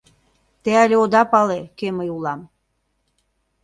[0.63, 2.41] Те але ода пале, кӧ мый улам.